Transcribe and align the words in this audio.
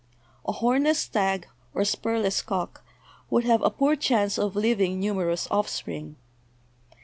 A 0.47 0.51
hornless 0.53 0.97
stag 0.97 1.45
or 1.75 1.83
spurless 1.85 2.41
cock 2.43 2.83
would 3.29 3.43
have 3.43 3.61
a 3.61 3.69
poor 3.69 3.95
chance 3.95 4.39
of 4.39 4.55
leaving 4.55 4.99
numerous 4.99 5.47
offspring. 5.51 6.15